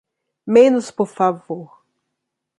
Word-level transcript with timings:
Menos 0.47 0.89
por 0.91 1.05
favor! 1.05 1.69